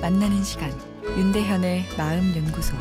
만나는 0.00 0.44
시간 0.44 0.70
윤대현의 1.02 1.86
마음 1.98 2.36
연구소 2.36 2.76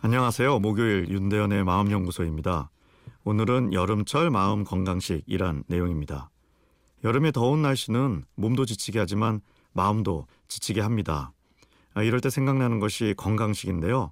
안녕하세요. 0.00 0.58
목요일 0.60 1.08
윤대현의 1.10 1.64
마음 1.64 1.90
연구소입니다. 1.90 2.70
오늘은 3.24 3.74
여름철 3.74 4.30
마음 4.30 4.64
건강식이란 4.64 5.64
내용입니다. 5.66 6.30
여름의 7.04 7.32
더운 7.32 7.60
날씨는 7.60 8.24
몸도 8.34 8.64
지치게 8.64 8.98
하지만 8.98 9.42
마음도 9.72 10.26
지치게 10.48 10.80
합니다. 10.80 11.32
아, 11.92 12.02
이럴 12.02 12.20
때 12.22 12.30
생각나는 12.30 12.80
것이 12.80 13.14
건강식인데요. 13.18 14.10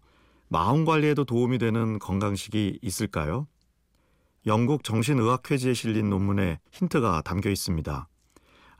마음 0.48 0.84
관리에도 0.84 1.24
도움이 1.24 1.56
되는 1.56 1.98
건강식이 1.98 2.80
있을까요? 2.82 3.46
영국 4.46 4.84
정신의학회지에 4.84 5.74
실린 5.74 6.10
논문에 6.10 6.58
힌트가 6.72 7.22
담겨 7.22 7.50
있습니다. 7.50 8.08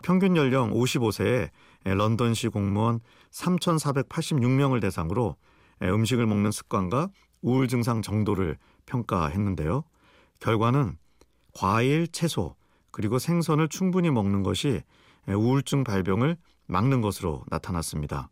평균 0.03 0.37
연령 0.37 0.73
55세에 0.73 1.51
런던시 1.85 2.49
공무원 2.49 3.01
3,486명을 3.33 4.81
대상으로 4.81 5.37
음식을 5.83 6.27
먹는 6.27 6.51
습관과 6.51 7.09
우울 7.43 7.69
증상 7.69 8.03
정도를 8.03 8.57
평가했는데요. 8.87 9.85
결과는 10.41 10.97
과일, 11.55 12.09
채소, 12.09 12.55
그리고 12.91 13.19
생선을 13.19 13.69
충분히 13.69 14.11
먹는 14.11 14.43
것이 14.43 14.83
우울증 15.29 15.85
발병을 15.85 16.37
막는 16.67 17.01
것으로 17.01 17.45
나타났습니다. 17.49 18.31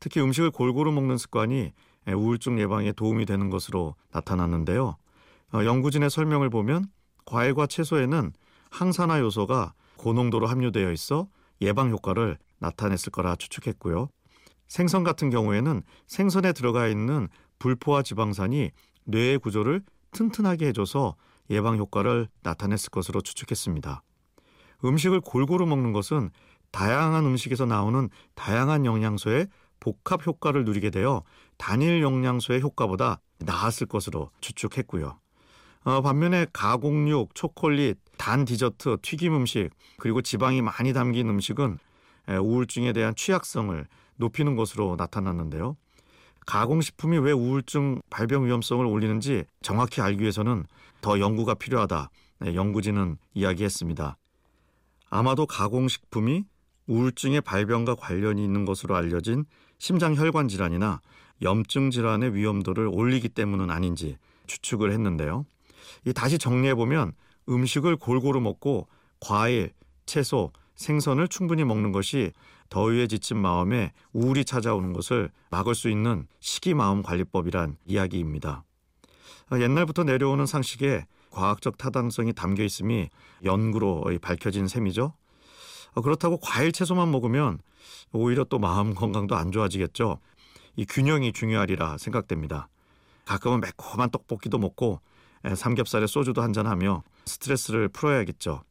특히 0.00 0.20
음식을 0.20 0.50
골고루 0.50 0.92
먹는 0.92 1.18
습관이 1.18 1.72
우울증 2.14 2.60
예방에 2.60 2.92
도움이 2.92 3.26
되는 3.26 3.50
것으로 3.50 3.94
나타났는데요. 4.12 4.96
어, 5.52 5.64
연구진의 5.64 6.10
설명을 6.10 6.50
보면 6.50 6.86
과일과 7.24 7.66
채소에는 7.66 8.32
항산화 8.70 9.20
요소가 9.20 9.74
고농도로 9.96 10.46
함유되어 10.46 10.92
있어 10.92 11.28
예방 11.60 11.90
효과를 11.90 12.38
나타냈을 12.58 13.10
거라 13.10 13.36
추측했고요. 13.36 14.08
생선 14.68 15.02
같은 15.04 15.30
경우에는 15.30 15.82
생선에 16.06 16.52
들어가 16.52 16.86
있는 16.88 17.28
불포화 17.58 18.02
지방산이 18.02 18.70
뇌의 19.04 19.38
구조를 19.38 19.82
튼튼하게 20.12 20.68
해줘서 20.68 21.16
예방 21.50 21.78
효과를 21.78 22.28
나타냈을 22.42 22.90
것으로 22.90 23.22
추측했습니다. 23.22 24.02
음식을 24.84 25.20
골고루 25.20 25.66
먹는 25.66 25.92
것은 25.92 26.30
다양한 26.70 27.24
음식에서 27.24 27.64
나오는 27.64 28.08
다양한 28.34 28.84
영양소의 28.84 29.48
복합 29.80 30.26
효과를 30.26 30.64
누리게 30.64 30.90
되어 30.90 31.22
단일 31.56 32.02
영양소의 32.02 32.60
효과보다 32.60 33.20
나았을 33.38 33.86
것으로 33.86 34.30
추측했고요. 34.40 35.18
어, 35.84 36.02
반면에 36.02 36.46
가공육, 36.52 37.34
초콜릿, 37.34 37.98
단 38.16 38.44
디저트, 38.44 38.98
튀김 39.02 39.34
음식, 39.34 39.70
그리고 39.98 40.20
지방이 40.22 40.60
많이 40.60 40.92
담긴 40.92 41.28
음식은 41.28 41.78
우울증에 42.28 42.92
대한 42.92 43.14
취약성을 43.14 43.86
높이는 44.16 44.56
것으로 44.56 44.96
나타났는데요. 44.98 45.76
가공식품이 46.46 47.18
왜 47.18 47.32
우울증 47.32 48.00
발병 48.10 48.46
위험성을 48.46 48.84
올리는지 48.84 49.44
정확히 49.62 50.00
알기 50.00 50.22
위해서는 50.22 50.64
더 51.00 51.20
연구가 51.20 51.54
필요하다. 51.54 52.10
네, 52.40 52.54
연구진은 52.54 53.18
이야기했습니다. 53.34 54.16
아마도 55.10 55.46
가공식품이 55.46 56.44
우울증의 56.86 57.42
발병과 57.42 57.96
관련이 57.96 58.42
있는 58.42 58.64
것으로 58.64 58.96
알려진 58.96 59.44
심장혈관 59.78 60.48
질환이나 60.48 61.00
염증 61.42 61.90
질환의 61.90 62.34
위험도를 62.34 62.88
올리기 62.90 63.28
때문은 63.28 63.70
아닌지 63.70 64.16
추측을 64.46 64.92
했는데요. 64.92 65.46
이 66.06 66.12
다시 66.12 66.38
정리해 66.38 66.74
보면 66.74 67.12
음식을 67.48 67.96
골고루 67.96 68.40
먹고 68.40 68.88
과일, 69.20 69.72
채소, 70.06 70.52
생선을 70.76 71.28
충분히 71.28 71.64
먹는 71.64 71.92
것이 71.92 72.32
더위에 72.68 73.06
지친 73.06 73.38
마음에 73.38 73.92
우울이 74.12 74.44
찾아오는 74.44 74.92
것을 74.92 75.30
막을 75.50 75.74
수 75.74 75.88
있는 75.88 76.26
식이 76.40 76.74
마음 76.74 77.02
관리법이란 77.02 77.76
이야기입니다. 77.86 78.64
옛날부터 79.52 80.04
내려오는 80.04 80.44
상식에 80.46 81.06
과학적 81.30 81.78
타당성이 81.78 82.32
담겨 82.32 82.62
있음이 82.62 83.08
연구로 83.44 84.04
밝혀진 84.20 84.68
셈이죠. 84.68 85.14
그렇다고 86.02 86.38
과일 86.38 86.70
채소만 86.70 87.10
먹으면 87.10 87.58
오히려 88.12 88.44
또 88.44 88.58
마음 88.58 88.94
건강도 88.94 89.36
안 89.36 89.50
좋아지겠죠. 89.50 90.18
이 90.76 90.84
균형이 90.84 91.32
중요하리라 91.32 91.98
생각됩니다. 91.98 92.68
가끔은 93.24 93.60
매콤한 93.60 94.10
떡볶이도 94.10 94.58
먹고 94.58 95.00
삼겹살에 95.54 96.06
소주도 96.06 96.42
한잔하며 96.42 97.02
스트레스를 97.26 97.88
풀어야겠죠. 97.88 98.62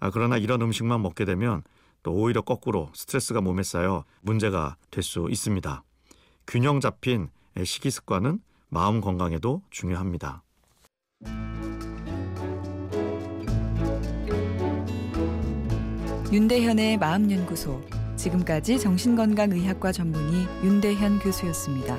아, 0.00 0.10
그러나 0.10 0.36
이런 0.36 0.60
음식만 0.62 1.02
먹게 1.02 1.24
되면 1.24 1.62
또 2.02 2.12
오히려 2.12 2.42
거꾸로 2.42 2.90
스트레스가 2.94 3.40
몸에 3.40 3.62
쌓여 3.62 4.04
문제가 4.20 4.76
될 4.90 5.02
수 5.02 5.26
있습니다. 5.30 5.82
균형 6.46 6.80
잡힌 6.80 7.28
식이 7.62 7.90
습관은 7.90 8.40
마음 8.68 9.00
건강에도 9.00 9.62
중요합니다. 9.70 10.42
윤대현의 16.32 16.98
마음연구소 16.98 17.80
지금까지 18.16 18.78
정신건강의학과 18.78 19.92
전문의 19.92 20.46
윤대현 20.64 21.20
교수였습니다. 21.20 21.96